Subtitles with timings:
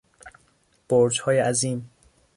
[0.89, 1.89] برجهای عظیم